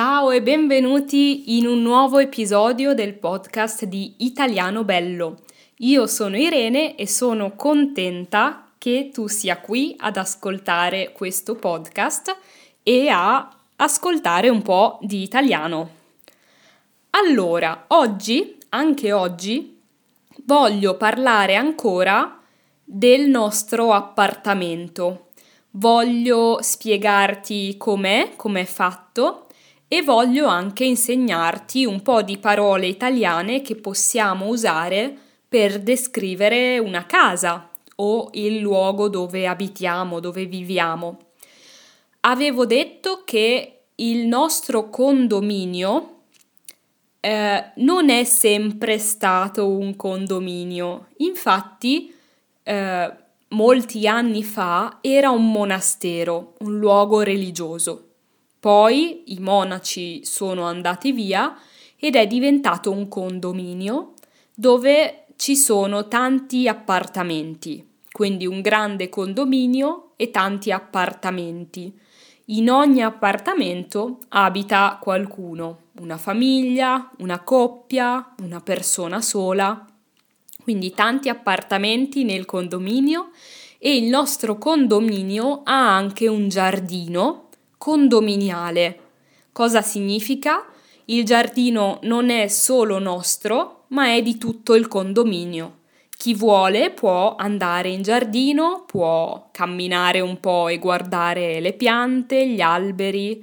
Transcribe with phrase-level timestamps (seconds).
[0.00, 5.38] Ciao e benvenuti in un nuovo episodio del podcast di Italiano Bello.
[5.78, 12.36] Io sono Irene e sono contenta che tu sia qui ad ascoltare questo podcast
[12.84, 15.90] e a ascoltare un po' di italiano.
[17.10, 19.80] Allora, oggi, anche oggi,
[20.44, 22.40] voglio parlare ancora
[22.84, 25.30] del nostro appartamento.
[25.70, 29.47] Voglio spiegarti com'è, com'è fatto
[29.88, 35.16] e voglio anche insegnarti un po' di parole italiane che possiamo usare
[35.48, 41.18] per descrivere una casa o il luogo dove abitiamo, dove viviamo.
[42.20, 46.16] Avevo detto che il nostro condominio
[47.20, 52.14] eh, non è sempre stato un condominio, infatti
[52.62, 53.12] eh,
[53.48, 58.07] molti anni fa era un monastero, un luogo religioso.
[58.60, 61.56] Poi i monaci sono andati via
[61.96, 64.14] ed è diventato un condominio
[64.52, 71.96] dove ci sono tanti appartamenti, quindi un grande condominio e tanti appartamenti.
[72.46, 79.86] In ogni appartamento abita qualcuno, una famiglia, una coppia, una persona sola.
[80.60, 83.30] Quindi tanti appartamenti nel condominio
[83.78, 87.47] e il nostro condominio ha anche un giardino
[87.78, 88.98] condominiale.
[89.52, 90.66] Cosa significa?
[91.06, 95.76] Il giardino non è solo nostro, ma è di tutto il condominio.
[96.18, 102.60] Chi vuole può andare in giardino, può camminare un po' e guardare le piante, gli
[102.60, 103.42] alberi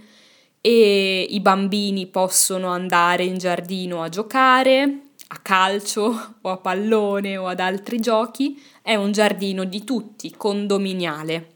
[0.59, 7.48] e i bambini possono andare in giardino a giocare, a calcio o a pallone o
[7.48, 8.61] ad altri giochi.
[8.82, 11.55] È un giardino di tutti, condominiale.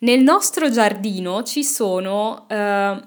[0.00, 3.00] Nel nostro giardino ci sono eh,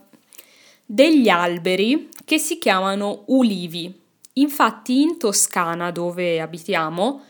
[0.85, 3.91] degli alberi che si chiamano ulivi.
[4.33, 7.21] Infatti in Toscana, dove abitiamo,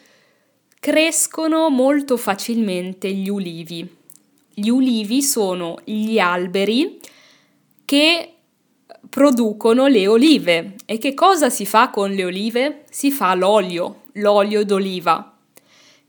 [0.79, 3.88] crescono molto facilmente gli ulivi.
[4.53, 7.00] Gli ulivi sono gli alberi
[7.85, 8.34] che
[9.09, 10.75] producono le olive.
[10.85, 12.84] E che cosa si fa con le olive?
[12.90, 15.32] Si fa l'olio, l'olio d'oliva.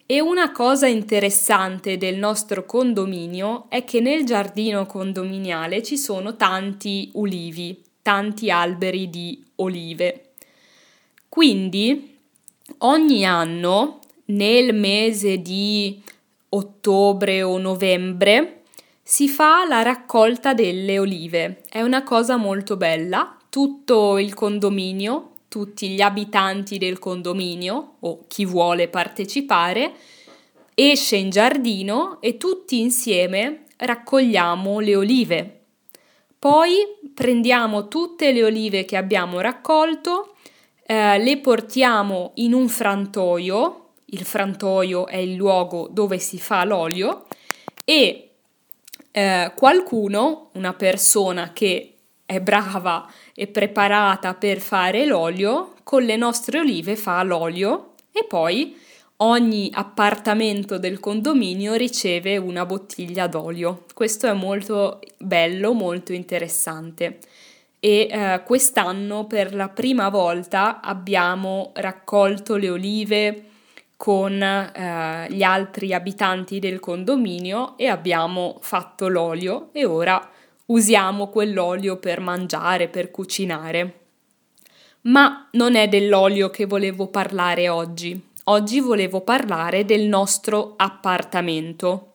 [0.07, 7.09] E una cosa interessante del nostro condominio è che nel giardino condominiale ci sono tanti
[7.15, 10.33] ulivi, tanti alberi di olive.
[11.27, 12.19] Quindi
[12.79, 16.03] ogni anno nel mese di
[16.51, 18.65] ottobre o novembre
[19.03, 21.63] si fa la raccolta delle olive.
[21.67, 23.39] È una cosa molto bella.
[23.49, 29.93] Tutto il condominio tutti gli abitanti del condominio o chi vuole partecipare
[30.75, 35.61] esce in giardino e tutti insieme raccogliamo le olive.
[36.41, 36.73] Poi
[37.15, 40.35] prendiamo tutte le olive che abbiamo raccolto,
[40.85, 47.29] eh, le portiamo in un frantoio, il frantoio è il luogo dove si fa l'olio,
[47.85, 48.31] e
[49.13, 51.95] eh, qualcuno, una persona che
[52.27, 58.77] è brava e preparata per fare l'olio, con le nostre olive fa l'olio e poi
[59.19, 63.85] ogni appartamento del condominio riceve una bottiglia d'olio.
[63.93, 67.19] Questo è molto bello, molto interessante.
[67.81, 73.45] E eh, quest'anno per la prima volta abbiamo raccolto le olive
[73.97, 80.31] con eh, gli altri abitanti del condominio e abbiamo fatto l'olio e ora
[80.67, 83.99] usiamo quell'olio per mangiare, per cucinare.
[85.03, 88.19] Ma non è dell'olio che volevo parlare oggi.
[88.45, 92.13] Oggi volevo parlare del nostro appartamento.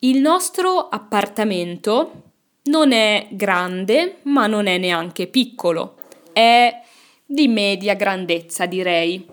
[0.00, 2.22] Il nostro appartamento
[2.64, 5.96] non è grande, ma non è neanche piccolo.
[6.32, 6.82] È
[7.24, 9.26] di media grandezza, direi.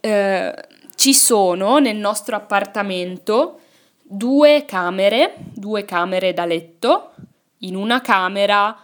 [0.00, 0.54] Eh,
[0.94, 3.60] ci sono nel nostro appartamento
[4.02, 7.14] due camere, due camere da letto,
[7.64, 8.76] in una camera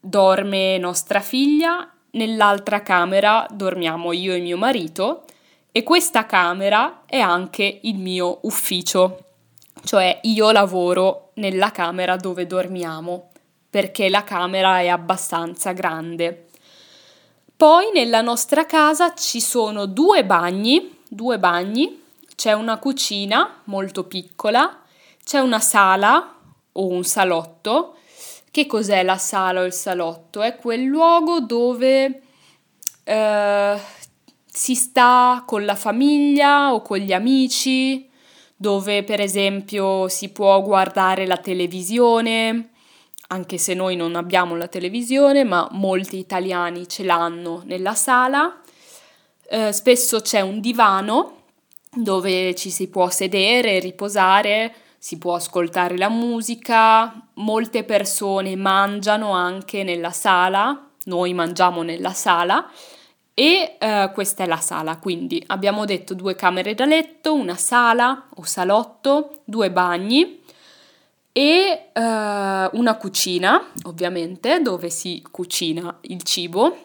[0.00, 5.24] dorme nostra figlia, nell'altra camera dormiamo io e mio marito
[5.72, 9.24] e questa camera è anche il mio ufficio,
[9.84, 13.30] cioè io lavoro nella camera dove dormiamo
[13.68, 16.46] perché la camera è abbastanza grande.
[17.56, 22.02] Poi nella nostra casa ci sono due bagni, due bagni,
[22.36, 24.82] c'è una cucina molto piccola,
[25.24, 26.36] c'è una sala
[26.72, 27.96] o un salotto
[28.54, 30.40] che cos'è la sala o il salotto?
[30.40, 32.22] È quel luogo dove
[33.02, 33.78] eh,
[34.46, 38.08] si sta con la famiglia o con gli amici,
[38.54, 42.70] dove per esempio si può guardare la televisione,
[43.26, 48.60] anche se noi non abbiamo la televisione, ma molti italiani ce l'hanno nella sala.
[49.48, 51.46] Eh, spesso c'è un divano
[51.90, 54.74] dove ci si può sedere, riposare,
[55.04, 62.70] si può ascoltare la musica, molte persone mangiano anche nella sala, noi mangiamo nella sala
[63.34, 68.28] e uh, questa è la sala, quindi abbiamo detto due camere da letto, una sala
[68.36, 70.40] o salotto, due bagni
[71.32, 76.78] e uh, una cucina, ovviamente, dove si cucina il cibo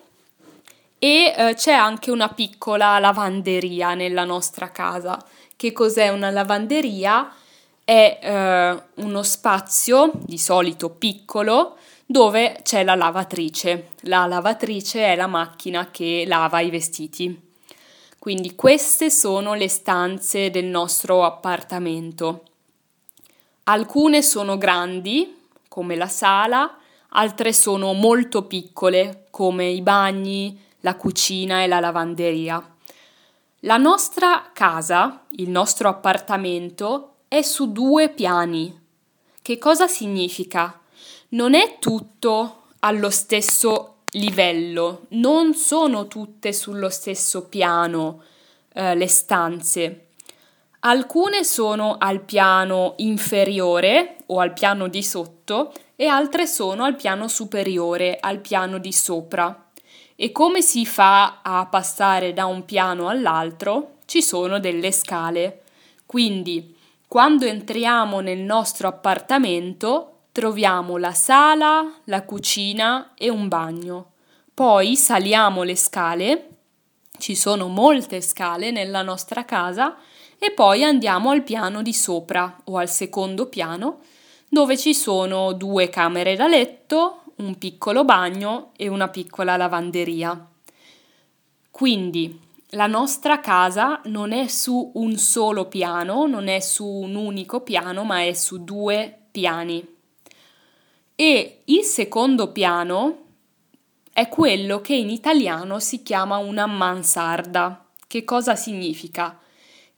[0.99, 5.25] e uh, c'è anche una piccola lavanderia nella nostra casa.
[5.55, 7.33] Che cos'è una lavanderia?
[7.89, 13.93] È uno spazio di solito piccolo dove c'è la lavatrice.
[14.01, 17.53] La lavatrice è la macchina che lava i vestiti.
[18.19, 22.43] Quindi queste sono le stanze del nostro appartamento.
[23.63, 26.77] Alcune sono grandi, come la sala,
[27.09, 32.75] altre sono molto piccole, come i bagni, la cucina e la lavanderia.
[33.61, 38.77] La nostra casa, il nostro appartamento, è su due piani.
[39.41, 40.79] Che cosa significa?
[41.29, 48.23] non è tutto allo stesso livello, non sono tutte sullo stesso piano
[48.73, 50.05] eh, le stanze.
[50.81, 57.27] Alcune sono al piano inferiore o al piano di sotto e altre sono al piano
[57.27, 59.67] superiore, al piano di sopra.
[60.15, 63.97] E come si fa a passare da un piano all'altro?
[64.05, 65.63] Ci sono delle scale.
[66.05, 66.75] Quindi,
[67.09, 74.11] quando entriamo nel nostro appartamento, troviamo la sala, la cucina e un bagno.
[74.53, 76.49] Poi saliamo le scale,
[77.17, 79.97] ci sono molte scale nella nostra casa
[80.37, 84.01] e poi andiamo al piano di sopra o al secondo piano
[84.47, 90.47] dove ci sono due camere da letto, un piccolo bagno e una piccola lavanderia.
[91.71, 97.61] Quindi la nostra casa non è su un solo piano, non è su un unico
[97.61, 99.97] piano, ma è su due piani.
[101.15, 103.23] E il secondo piano
[104.13, 107.85] è quello che in italiano si chiama una mansarda.
[108.05, 109.39] Che cosa significa?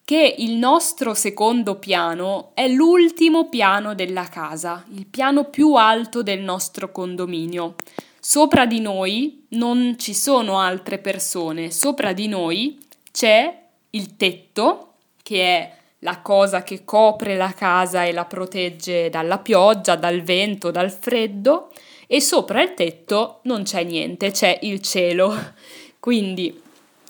[0.04, 6.40] Che il nostro secondo piano è l'ultimo piano della casa, il piano più alto del
[6.40, 7.76] nostro condominio.
[8.24, 12.78] Sopra di noi non ci sono altre persone, sopra di noi
[13.12, 19.40] c'è il tetto, che è la cosa che copre la casa e la protegge dalla
[19.40, 21.72] pioggia, dal vento, dal freddo
[22.06, 25.36] e sopra il tetto non c'è niente, c'è il cielo.
[26.00, 26.62] Quindi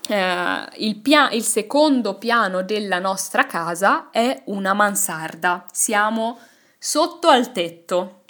[0.08, 6.38] eh, il, pia- il secondo piano della nostra casa è una mansarda, siamo
[6.78, 8.21] sotto al tetto.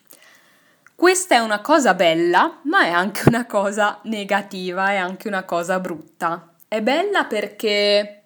[1.02, 5.80] Questa è una cosa bella, ma è anche una cosa negativa, è anche una cosa
[5.80, 6.54] brutta.
[6.68, 8.22] È bella perché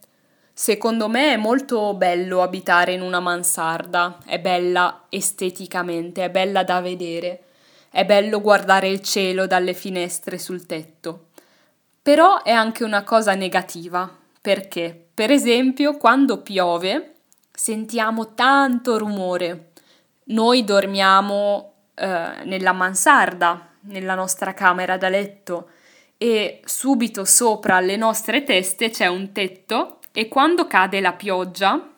[0.53, 6.83] Secondo me è molto bello abitare in una mansarda, è bella esteticamente, è bella da
[6.83, 7.45] vedere,
[7.91, 11.29] è bello guardare il cielo dalle finestre sul tetto.
[12.03, 17.15] Però è anche una cosa negativa, perché, per esempio, quando piove
[17.53, 19.73] sentiamo tanto rumore.
[20.25, 25.71] Noi dormiamo eh, nella mansarda, nella nostra camera da letto,
[26.19, 31.91] e subito sopra le nostre teste c'è un tetto e quando cade la pioggia,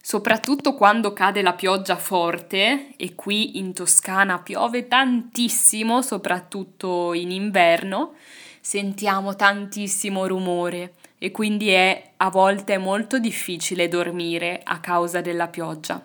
[0.00, 8.14] soprattutto quando cade la pioggia forte, e qui in Toscana piove tantissimo, soprattutto in inverno,
[8.60, 16.04] sentiamo tantissimo rumore e quindi è a volte molto difficile dormire a causa della pioggia.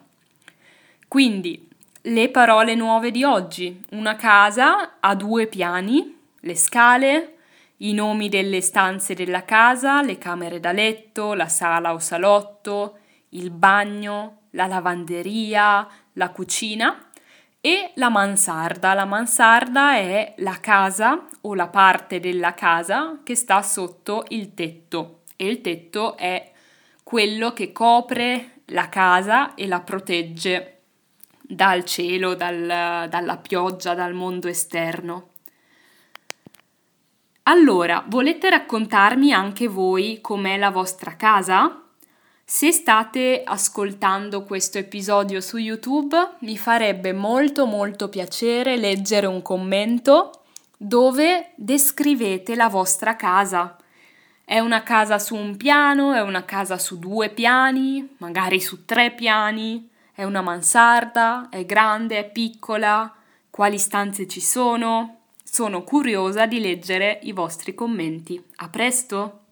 [1.08, 1.70] Quindi
[2.06, 3.82] le parole nuove di oggi.
[3.92, 7.36] Una casa ha due piani, le scale,
[7.78, 12.98] i nomi delle stanze della casa, le camere da letto, la sala o salotto,
[13.30, 17.10] il bagno, la lavanderia, la cucina
[17.62, 18.94] e la mansarda.
[18.94, 25.22] La mansarda è la casa o la parte della casa che sta sotto il tetto
[25.38, 26.52] e il tetto è
[27.02, 30.73] quello che copre la casa e la protegge
[31.56, 35.30] dal cielo, dal, dalla pioggia, dal mondo esterno.
[37.44, 41.82] Allora, volete raccontarmi anche voi com'è la vostra casa?
[42.46, 50.42] Se state ascoltando questo episodio su YouTube, mi farebbe molto molto piacere leggere un commento
[50.78, 53.78] dove descrivete la vostra casa.
[54.46, 59.12] È una casa su un piano, è una casa su due piani, magari su tre
[59.12, 63.12] piani, è una mansarda, è grande, è piccola,
[63.50, 65.18] quali stanze ci sono.
[65.44, 68.44] Sono curiosa di leggere i vostri commenti.
[68.58, 69.43] A presto!